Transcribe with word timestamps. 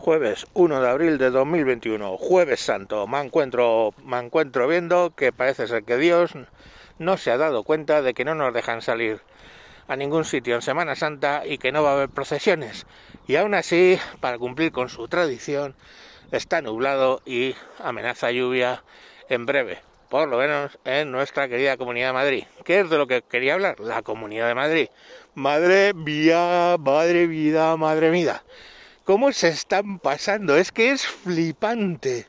Jueves 0.00 0.46
1 0.54 0.80
de 0.80 0.88
abril 0.88 1.18
de 1.18 1.28
2021, 1.28 2.16
jueves 2.16 2.60
santo. 2.60 3.06
Me 3.06 3.20
encuentro, 3.20 3.92
me 4.02 4.18
encuentro 4.18 4.66
viendo 4.66 5.14
que 5.14 5.30
parece 5.30 5.68
ser 5.68 5.84
que 5.84 5.98
Dios 5.98 6.32
no 6.98 7.18
se 7.18 7.30
ha 7.30 7.36
dado 7.36 7.64
cuenta 7.64 8.00
de 8.00 8.14
que 8.14 8.24
no 8.24 8.34
nos 8.34 8.54
dejan 8.54 8.80
salir 8.80 9.20
a 9.88 9.96
ningún 9.96 10.24
sitio 10.24 10.54
en 10.54 10.62
Semana 10.62 10.96
Santa 10.96 11.42
y 11.44 11.58
que 11.58 11.70
no 11.70 11.82
va 11.82 11.90
a 11.90 11.92
haber 11.96 12.08
procesiones. 12.08 12.86
Y 13.26 13.36
aún 13.36 13.52
así, 13.52 13.98
para 14.20 14.38
cumplir 14.38 14.72
con 14.72 14.88
su 14.88 15.06
tradición, 15.06 15.74
está 16.32 16.62
nublado 16.62 17.20
y 17.26 17.54
amenaza 17.78 18.30
lluvia 18.30 18.82
en 19.28 19.44
breve, 19.44 19.80
por 20.08 20.28
lo 20.28 20.38
menos 20.38 20.78
en 20.86 21.12
nuestra 21.12 21.46
querida 21.46 21.76
Comunidad 21.76 22.06
de 22.06 22.14
Madrid. 22.14 22.44
¿Qué 22.64 22.80
es 22.80 22.88
de 22.88 22.96
lo 22.96 23.06
que 23.06 23.20
quería 23.20 23.52
hablar? 23.52 23.78
La 23.80 24.00
Comunidad 24.00 24.48
de 24.48 24.54
Madrid. 24.54 24.88
Madre 25.34 25.92
mía, 25.92 26.76
madre 26.78 27.26
vida, 27.26 27.76
madre 27.76 28.10
mía 28.10 28.42
cómo 29.10 29.32
se 29.32 29.48
están 29.48 29.98
pasando. 29.98 30.56
Es 30.56 30.70
que 30.70 30.92
es 30.92 31.04
flipante. 31.04 32.28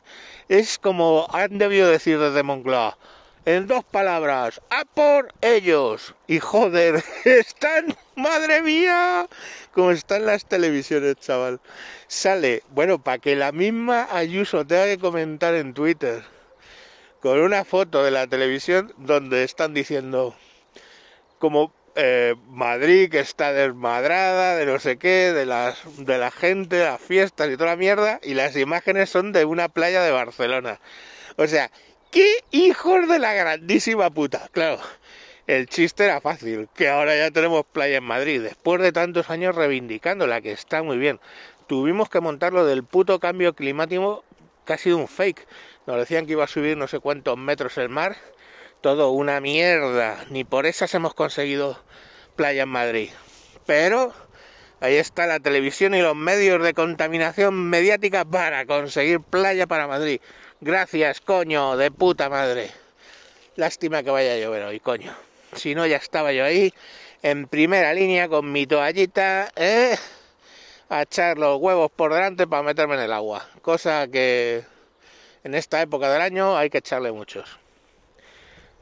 Es 0.49 0.79
como 0.79 1.27
han 1.31 1.59
debido 1.59 1.87
decir 1.87 2.17
desde 2.17 2.41
Moncloa. 2.41 2.97
En 3.45 3.67
dos 3.67 3.83
palabras, 3.83 4.59
a 4.71 4.83
por 4.85 5.31
ellos. 5.41 6.15
Y 6.25 6.39
joder, 6.39 7.03
están, 7.25 7.95
madre 8.15 8.63
mía, 8.63 9.27
como 9.73 9.91
están 9.91 10.25
las 10.25 10.45
televisiones, 10.45 11.17
chaval. 11.17 11.61
Sale, 12.07 12.63
bueno, 12.71 12.97
para 12.97 13.19
que 13.19 13.35
la 13.35 13.51
misma 13.51 14.07
Ayuso 14.11 14.65
tenga 14.65 14.85
que 14.85 14.97
comentar 14.97 15.53
en 15.53 15.75
Twitter 15.75 16.23
con 17.21 17.39
una 17.41 17.63
foto 17.63 18.03
de 18.03 18.09
la 18.09 18.25
televisión 18.25 18.91
donde 18.97 19.43
están 19.43 19.75
diciendo 19.75 20.33
como 21.37 21.71
eh, 21.95 22.35
Madrid 22.47 23.09
que 23.09 23.19
está 23.19 23.53
desmadrada, 23.53 24.55
de 24.55 24.65
no 24.65 24.79
sé 24.79 24.97
qué, 24.97 25.33
de, 25.33 25.45
las, 25.45 25.79
de 25.97 26.17
la 26.17 26.31
gente, 26.31 26.77
de 26.77 26.85
las 26.85 27.01
fiestas 27.01 27.49
y 27.49 27.57
toda 27.57 27.71
la 27.71 27.75
mierda, 27.75 28.19
y 28.23 28.33
las 28.33 28.55
imágenes 28.55 29.09
son 29.09 29.31
de 29.31 29.45
una 29.45 29.69
playa 29.69 30.01
de 30.01 30.11
Barcelona. 30.11 30.79
O 31.37 31.47
sea, 31.47 31.71
¡qué 32.11 32.27
hijos 32.51 33.07
de 33.07 33.19
la 33.19 33.33
grandísima 33.33 34.09
puta! 34.09 34.49
Claro, 34.51 34.79
el 35.47 35.67
chiste 35.67 36.05
era 36.05 36.21
fácil, 36.21 36.69
que 36.75 36.89
ahora 36.89 37.15
ya 37.15 37.31
tenemos 37.31 37.65
playa 37.65 37.97
en 37.97 38.03
Madrid, 38.03 38.41
después 38.41 38.81
de 38.81 38.91
tantos 38.91 39.29
años 39.29 39.55
reivindicándola, 39.55 40.41
que 40.41 40.51
está 40.51 40.83
muy 40.83 40.97
bien. 40.97 41.19
Tuvimos 41.67 42.09
que 42.09 42.19
montarlo 42.19 42.65
del 42.65 42.83
puto 42.83 43.19
cambio 43.19 43.53
climático, 43.53 44.23
que 44.65 44.73
ha 44.73 44.77
sido 44.77 44.97
un 44.97 45.07
fake. 45.07 45.47
Nos 45.87 45.97
decían 45.97 46.25
que 46.25 46.33
iba 46.33 46.43
a 46.43 46.47
subir 46.47 46.77
no 46.77 46.87
sé 46.87 46.99
cuántos 46.99 47.37
metros 47.37 47.77
el 47.77 47.89
mar, 47.89 48.15
todo 48.81 49.11
una 49.11 49.39
mierda. 49.39 50.25
Ni 50.29 50.43
por 50.43 50.65
esas 50.65 50.93
hemos 50.95 51.13
conseguido 51.13 51.79
playa 52.35 52.63
en 52.63 52.69
Madrid. 52.69 53.09
Pero 53.65 54.13
ahí 54.79 54.95
está 54.95 55.27
la 55.27 55.39
televisión 55.39 55.93
y 55.93 56.01
los 56.01 56.15
medios 56.15 56.61
de 56.63 56.73
contaminación 56.73 57.69
mediática 57.69 58.25
para 58.25 58.65
conseguir 58.65 59.21
playa 59.21 59.67
para 59.67 59.87
Madrid. 59.87 60.19
Gracias, 60.59 61.21
coño, 61.21 61.77
de 61.77 61.91
puta 61.91 62.29
madre. 62.29 62.71
Lástima 63.55 64.03
que 64.03 64.11
vaya 64.11 64.33
a 64.33 64.37
llover 64.37 64.63
hoy, 64.63 64.79
coño. 64.79 65.13
Si 65.53 65.75
no, 65.75 65.85
ya 65.85 65.97
estaba 65.97 66.31
yo 66.33 66.45
ahí, 66.45 66.73
en 67.21 67.47
primera 67.47 67.93
línea, 67.93 68.27
con 68.27 68.51
mi 68.51 68.65
toallita, 68.65 69.51
¿eh? 69.55 69.97
a 70.89 71.03
echar 71.03 71.37
los 71.37 71.59
huevos 71.59 71.89
por 71.91 72.13
delante 72.13 72.47
para 72.47 72.63
meterme 72.63 72.95
en 72.95 73.01
el 73.01 73.13
agua. 73.13 73.47
Cosa 73.61 74.07
que 74.07 74.63
en 75.43 75.55
esta 75.55 75.81
época 75.81 76.11
del 76.11 76.21
año 76.21 76.57
hay 76.57 76.69
que 76.69 76.79
echarle 76.79 77.11
muchos. 77.11 77.59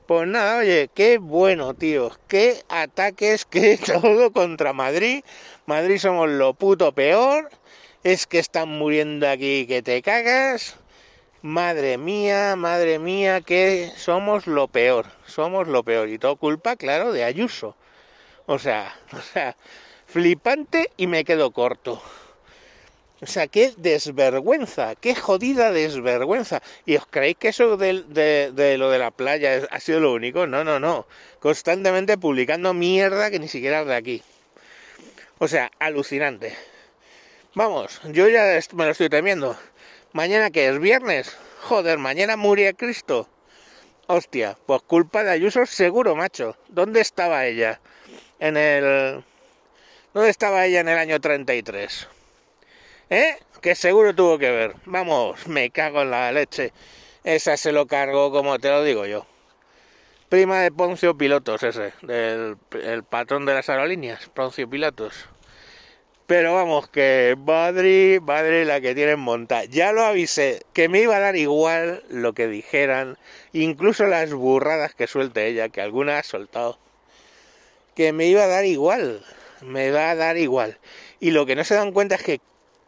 Pues 0.09 0.27
nada, 0.27 0.57
oye, 0.57 0.89
qué 0.91 1.19
bueno, 1.19 1.75
tío. 1.75 2.09
Qué 2.27 2.63
ataques, 2.67 3.45
qué 3.45 3.77
todo 3.85 4.33
contra 4.33 4.73
Madrid. 4.73 5.23
Madrid 5.67 5.99
somos 5.99 6.27
lo 6.27 6.55
puto 6.55 6.91
peor. 6.93 7.51
Es 8.03 8.25
que 8.25 8.39
están 8.39 8.69
muriendo 8.69 9.29
aquí 9.29 9.67
que 9.67 9.83
te 9.83 10.01
cagas. 10.01 10.77
Madre 11.43 11.99
mía, 11.99 12.55
madre 12.55 12.97
mía, 12.97 13.41
que 13.41 13.91
somos 13.97 14.47
lo 14.47 14.67
peor. 14.67 15.05
Somos 15.27 15.67
lo 15.67 15.83
peor. 15.83 16.09
Y 16.09 16.17
todo 16.17 16.37
culpa, 16.37 16.75
claro, 16.75 17.11
de 17.11 17.23
Ayuso. 17.23 17.75
O 18.47 18.57
sea, 18.57 18.91
o 19.13 19.21
sea, 19.21 19.55
flipante 20.07 20.89
y 20.97 21.05
me 21.05 21.23
quedo 21.23 21.51
corto. 21.51 22.01
O 23.21 23.25
sea, 23.25 23.47
qué 23.47 23.73
desvergüenza, 23.75 24.95
qué 24.95 25.13
jodida 25.13 25.71
desvergüenza. 25.71 26.61
¿Y 26.85 26.95
os 26.95 27.05
creéis 27.05 27.35
que 27.37 27.49
eso 27.49 27.75
de, 27.75 27.93
lo 28.77 28.89
de 28.89 28.99
la 28.99 29.11
playa 29.11 29.67
ha 29.69 29.79
sido 29.81 29.99
lo 29.99 30.13
único? 30.13 30.47
No, 30.47 30.63
no, 30.63 30.79
no. 30.79 31.05
Constantemente 31.39 32.17
publicando 32.17 32.73
mierda 32.73 33.29
que 33.29 33.39
ni 33.39 33.49
siquiera 33.49 33.81
es 33.81 33.87
de 33.87 33.95
aquí. 33.95 34.23
O 35.37 35.49
sea, 35.49 35.69
alucinante. 35.79 36.55
Vamos, 37.55 37.99
yo 38.05 38.29
ya 38.29 38.57
me 38.73 38.85
lo 38.85 38.91
estoy 38.91 39.09
temiendo. 39.09 39.57
Mañana 40.13 40.49
que 40.49 40.69
es 40.69 40.79
viernes. 40.79 41.35
Joder, 41.61 41.97
mañana 41.97 42.37
muere 42.37 42.73
Cristo. 42.73 43.27
Hostia, 44.07 44.57
pues 44.65 44.81
culpa 44.83 45.25
de 45.25 45.31
Ayuso 45.31 45.65
seguro, 45.65 46.15
macho. 46.15 46.55
¿Dónde 46.69 47.01
estaba 47.01 47.45
ella? 47.45 47.81
En 48.39 48.55
el... 48.55 49.23
¿Dónde 50.13 50.29
estaba 50.29 50.65
ella 50.65 50.79
en 50.79 50.87
el 50.87 50.97
año 50.97 51.19
33? 51.19 52.07
¿Eh? 53.09 53.37
Que 53.61 53.73
seguro 53.75 54.13
tuvo 54.13 54.37
que 54.37 54.51
ver. 54.51 54.75
Vamos, 54.85 55.47
me 55.47 55.71
cago 55.71 56.03
en 56.03 56.11
la 56.11 56.31
leche. 56.31 56.71
Esa 57.23 57.57
se 57.57 57.71
lo 57.71 57.87
cargo 57.87 58.31
como 58.31 58.59
te 58.59 58.69
lo 58.69 58.83
digo 58.83 59.05
yo. 59.05 59.25
Prima 60.29 60.61
de 60.61 60.71
Poncio 60.71 61.17
Pilotos, 61.17 61.63
ese, 61.63 61.91
el 62.03 63.03
patrón 63.03 63.47
de 63.47 63.55
las 63.55 63.67
aerolíneas, 63.67 64.29
Poncio 64.29 64.69
Pilotos. 64.69 65.27
Pero 66.27 66.53
vamos, 66.53 66.87
que 66.87 67.35
madre, 67.39 68.19
madre 68.21 68.63
la 68.63 68.79
que 68.79 68.93
tienen 68.93 69.19
monta. 69.19 69.63
Ya 69.65 69.91
lo 69.91 70.03
avisé, 70.03 70.61
que 70.73 70.87
me 70.87 71.01
iba 71.01 71.15
a 71.17 71.19
dar 71.19 71.35
igual 71.35 72.03
lo 72.09 72.33
que 72.33 72.47
dijeran, 72.47 73.17
incluso 73.53 74.05
las 74.05 74.31
burradas 74.31 74.93
que 74.93 75.07
suelte 75.07 75.47
ella, 75.47 75.69
que 75.69 75.81
alguna 75.81 76.19
ha 76.19 76.23
soltado. 76.23 76.77
Que 77.95 78.13
me 78.13 78.27
iba 78.27 78.43
a 78.43 78.47
dar 78.47 78.65
igual, 78.65 79.25
me 79.61 79.89
va 79.89 80.11
a 80.11 80.15
dar 80.15 80.37
igual. 80.37 80.77
Y 81.19 81.31
lo 81.31 81.47
que 81.47 81.55
no 81.55 81.63
se 81.63 81.73
dan 81.73 81.91
cuenta 81.91 82.13
es 82.13 82.21
que 82.23 82.39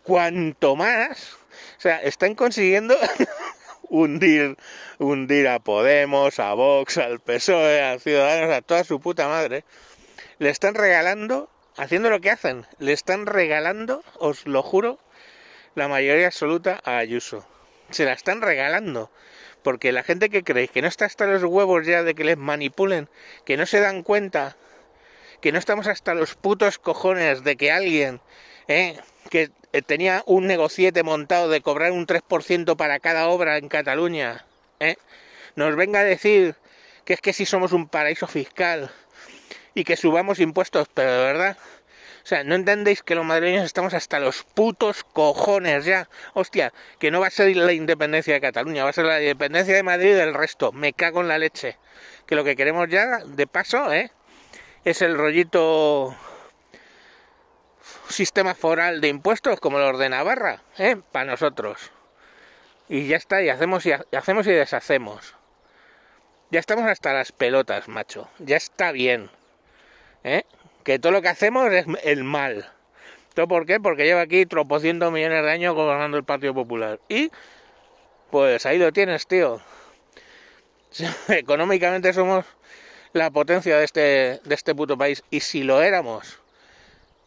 cuanto 0.04 0.76
más, 0.76 1.38
o 1.78 1.82
sea, 1.82 2.02
están 2.02 2.36
consiguiendo 2.36 2.98
hundir, 3.90 4.58
hundir 5.00 5.48
a 5.48 5.60
Podemos, 5.60 6.40
a 6.40 6.54
Vox, 6.54 6.98
al 6.98 7.20
PSOE, 7.20 7.82
a 7.82 8.00
Ciudadanos, 8.00 8.56
a 8.56 8.62
toda 8.62 8.84
su 8.84 9.00
puta 9.00 9.28
madre. 9.28 9.64
Le 10.40 10.50
están 10.50 10.76
regalando, 10.76 11.50
haciendo 11.78 12.10
lo 12.10 12.22
que 12.22 12.32
hacen, 12.32 12.66
le 12.80 12.94
están 12.94 13.26
regalando, 13.26 14.04
os 14.18 14.48
lo 14.48 14.64
juro, 14.64 15.00
la 15.76 15.88
mayoría 15.88 16.28
absoluta 16.28 16.80
a 16.84 16.98
Ayuso. 16.98 17.46
Se 17.90 18.06
la 18.06 18.14
están 18.14 18.42
regalando. 18.42 19.12
Porque 19.64 19.92
la 19.92 20.02
gente 20.02 20.30
que 20.30 20.44
cree 20.44 20.68
que 20.68 20.82
no 20.82 20.88
está 20.88 21.06
hasta 21.06 21.28
los 21.28 21.44
huevos 21.44 21.86
ya 21.86 22.02
de 22.02 22.16
que 22.16 22.24
les 22.24 22.38
manipulen, 22.38 23.10
que 23.46 23.58
no 23.58 23.68
se 23.68 23.80
dan 23.80 24.02
cuenta, 24.02 24.58
que 25.40 25.52
no 25.52 25.60
estamos 25.60 25.86
hasta 25.86 26.16
los 26.16 26.36
putos 26.36 26.80
cojones 26.80 27.44
de 27.44 27.58
que 27.58 27.72
alguien, 27.72 28.22
¿eh? 28.68 28.98
que 29.30 29.52
eh, 29.74 29.82
tenía 29.82 30.24
un 30.26 30.48
negociete 30.48 31.04
montado 31.04 31.50
de 31.50 31.62
cobrar 31.62 31.92
un 31.92 32.08
3% 32.08 32.76
para 32.76 33.00
cada 33.00 33.28
obra 33.28 33.58
en 33.58 33.70
Cataluña, 33.70 34.46
¿eh? 34.80 34.98
nos 35.56 35.76
venga 35.76 36.00
a 36.00 36.04
decir 36.04 36.56
que 37.06 37.14
es 37.14 37.22
que 37.22 37.34
si 37.34 37.46
somos 37.46 37.72
un 37.72 37.88
paraíso 37.88 38.28
fiscal 38.28 38.92
y 39.74 39.84
que 39.84 39.98
subamos 39.98 40.40
impuestos, 40.40 40.88
pero 40.94 41.12
de 41.12 41.24
verdad, 41.24 41.58
o 42.24 42.28
sea, 42.28 42.44
¿no 42.44 42.54
entendéis 42.54 43.02
que 43.02 43.16
los 43.16 43.26
madrileños 43.26 43.66
estamos 43.66 43.94
hasta 43.96 44.20
los 44.20 44.44
putos 44.44 45.04
cojones 45.04 45.86
ya? 45.86 46.08
Hostia, 46.34 46.72
que 47.00 47.10
no 47.10 47.20
va 47.20 47.28
a 47.28 47.32
ser 47.32 47.56
la 47.56 47.74
independencia 47.74 48.34
de 48.34 48.42
Cataluña, 48.42 48.84
va 48.84 48.92
a 48.92 48.94
ser 48.94 49.06
la 49.06 49.20
independencia 49.20 49.76
de 49.76 49.82
Madrid 49.82 50.12
y 50.12 50.14
del 50.14 50.36
resto. 50.36 50.72
Me 50.72 50.94
cago 50.94 51.22
en 51.22 51.28
la 51.28 51.40
leche. 51.40 51.78
Que 52.28 52.36
lo 52.36 52.44
que 52.44 52.56
queremos 52.56 52.88
ya, 52.90 53.20
de 53.26 53.48
paso, 53.48 53.92
¿eh? 53.92 54.12
Es 54.86 55.02
el 55.02 55.18
rollito 55.18 56.16
sistema 58.12 58.56
foral 58.56 59.02
de 59.02 59.08
impuestos 59.08 59.60
como 59.60 59.80
los 59.80 60.00
de 60.00 60.10
Navarra, 60.10 60.64
¿eh? 60.78 60.98
para 61.12 61.32
nosotros. 61.32 61.92
Y 62.90 63.08
ya 63.08 63.18
está, 63.18 63.42
y 63.42 63.50
hacemos 63.50 63.86
y, 63.86 63.92
hacemos 63.92 64.48
y 64.48 64.52
deshacemos. 64.52 65.36
Ya 66.50 66.60
estamos 66.60 66.86
hasta 66.86 67.14
las 67.14 67.32
pelotas, 67.32 67.88
macho. 67.88 68.30
Ya 68.40 68.58
está 68.58 68.92
bien. 68.92 69.30
¿eh? 70.24 70.44
Que 70.84 71.00
todo 71.00 71.14
lo 71.14 71.22
que 71.22 71.30
hacemos 71.30 71.72
es 71.72 71.86
el 72.04 72.24
mal. 72.26 72.70
¿Todo 73.34 73.48
por 73.48 73.66
qué? 73.66 73.80
Porque 73.80 74.04
lleva 74.04 74.22
aquí 74.22 74.46
tropocientos 74.46 75.12
millones 75.12 75.44
de 75.44 75.52
años 75.52 75.74
gobernando 75.74 76.18
el 76.18 76.26
Partido 76.26 76.54
Popular. 76.54 77.00
Y, 77.08 77.32
pues 78.30 78.66
ahí 78.66 78.78
lo 78.78 78.92
tienes, 78.92 79.26
tío. 79.26 79.62
Económicamente 81.30 82.12
somos 82.12 82.46
la 83.14 83.32
potencia 83.32 83.78
de 83.78 83.86
este, 83.86 84.42
de 84.44 84.56
este 84.56 84.76
puto 84.76 84.98
país. 84.98 85.24
Y 85.30 85.40
si 85.40 85.64
lo 85.64 85.82
éramos 85.82 86.41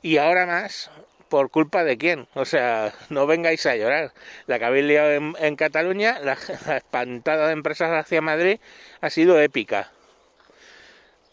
y 0.04 0.18
ahora 0.18 0.44
más, 0.44 0.90
¿por 1.30 1.50
culpa 1.50 1.82
de 1.82 1.96
quién? 1.96 2.28
O 2.34 2.44
sea, 2.44 2.92
no 3.08 3.26
vengáis 3.26 3.64
a 3.64 3.74
llorar. 3.74 4.12
La 4.46 4.58
que 4.58 4.66
habéis 4.66 4.84
liado 4.84 5.10
en, 5.38 5.56
Cataluña, 5.56 6.18
la, 6.22 6.34
espantada 6.76 7.46
de 7.46 7.54
empresas 7.54 7.90
hacia 7.90 8.20
Madrid 8.20 8.60
ha 9.00 9.08
sido 9.08 9.40
épica. 9.40 9.92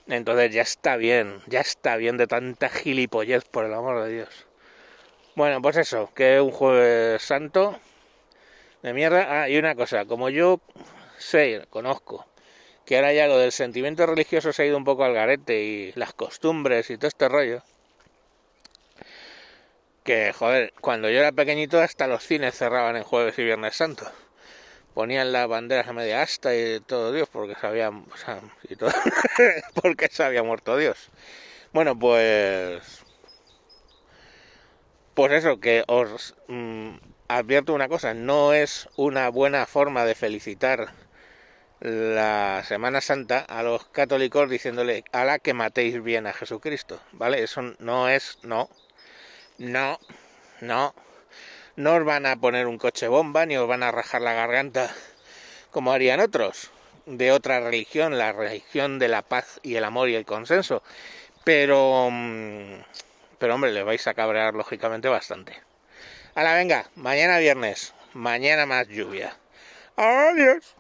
Entonces 0.08 0.54
ya 0.54 0.62
está 0.62 0.96
bien, 0.96 1.42
ya 1.48 1.60
está 1.60 1.98
bien 1.98 2.16
de 2.16 2.28
tanta 2.28 2.70
gilipollez, 2.70 3.44
por 3.44 3.66
el 3.66 3.74
amor 3.74 4.06
de 4.06 4.14
Dios. 4.14 4.48
Bueno, 5.36 5.62
pues 5.62 5.76
eso, 5.76 6.10
que 6.16 6.38
es 6.38 6.42
un 6.42 6.52
jueves 6.52 7.22
santo 7.22 7.78
de 8.84 8.94
mierda. 8.94 9.42
Ah, 9.42 9.50
y 9.50 9.58
una 9.58 9.76
cosa, 9.76 10.06
como 10.06 10.30
yo 10.30 10.62
sé, 11.18 11.66
conozco, 11.70 12.26
que 12.86 12.96
ahora 12.96 13.12
ya 13.12 13.28
lo 13.28 13.38
del 13.38 13.52
sentimiento 13.52 14.06
religioso 14.06 14.54
se 14.54 14.64
ha 14.64 14.66
ido 14.66 14.78
un 14.78 14.86
poco 14.86 15.04
al 15.04 15.14
garete 15.14 15.62
y 15.62 15.92
las 15.96 16.14
costumbres 16.14 16.90
y 16.90 16.96
todo 16.96 17.10
este 17.10 17.28
rollo. 17.28 17.64
Que, 20.04 20.34
joder, 20.34 20.74
cuando 20.82 21.10
yo 21.10 21.20
era 21.20 21.32
pequeñito 21.32 21.80
hasta 21.80 22.08
los 22.08 22.26
cines 22.26 22.56
cerraban 22.56 22.96
en 22.96 23.04
jueves 23.04 23.38
y 23.38 23.44
viernes 23.44 23.76
santo. 23.76 24.12
Ponían 24.94 25.32
las 25.32 25.48
banderas 25.48 25.88
a 25.88 25.94
media 25.94 26.22
asta 26.22 26.56
y 26.56 26.80
todo 26.82 27.14
Dios 27.14 27.30
porque 27.30 27.56
se 27.56 27.90
porque 29.82 30.08
se 30.10 30.24
había 30.24 30.44
muerto 30.44 30.76
Dios. 30.78 31.10
Bueno, 31.74 31.98
pues... 31.98 33.04
Pues 35.14 35.32
eso, 35.34 35.60
que 35.60 35.84
os 35.88 36.36
mm, 36.48 36.96
advierto 37.28 37.74
una 37.74 37.88
cosa, 37.88 38.14
no 38.14 38.54
es 38.54 38.90
una 38.96 39.30
buena 39.30 39.66
forma 39.66 40.06
de 40.06 40.16
felicitar 40.16 40.94
la 41.82 42.64
Semana 42.66 43.02
Santa 43.02 43.40
a 43.40 43.64
los 43.64 43.86
católicos 43.88 44.50
diciéndole 44.50 45.04
a 45.12 45.26
la 45.26 45.40
que 45.40 45.54
matéis 45.54 46.02
bien 46.04 46.28
a 46.28 46.34
Jesucristo, 46.34 47.02
¿vale? 47.12 47.44
Eso 47.44 47.62
no 47.80 48.08
es, 48.10 48.38
no, 48.44 48.70
no, 49.58 50.00
no, 50.62 50.94
no 51.76 51.96
os 51.96 52.06
van 52.06 52.26
a 52.26 52.36
poner 52.36 52.68
un 52.68 52.78
coche 52.78 53.08
bomba 53.08 53.46
ni 53.46 53.58
os 53.58 53.68
van 53.68 53.84
a 53.84 53.92
rajar 53.92 54.22
la 54.22 54.34
garganta 54.34 54.94
como 55.72 55.94
harían 55.94 56.20
otros 56.20 56.72
de 57.06 57.32
otra 57.32 57.60
religión, 57.60 58.18
la 58.18 58.32
religión 58.32 59.00
de 59.00 59.08
la 59.08 59.22
paz 59.22 59.60
y 59.64 59.76
el 59.76 59.84
amor 59.84 60.10
y 60.10 60.16
el 60.16 60.26
consenso, 60.26 60.84
pero, 61.44 62.10
mm, 62.12 62.82
pero 63.40 63.56
hombre, 63.56 63.72
le 63.72 63.84
vais 63.84 64.06
a 64.08 64.14
cabrear 64.14 64.54
lógicamente 64.54 65.08
bastante. 65.08 65.62
la 66.36 66.54
venga, 66.54 66.90
mañana 66.96 67.40
viernes, 67.40 67.94
mañana 68.14 68.66
más 68.66 68.88
lluvia. 68.88 69.36
Adiós. 69.96 70.76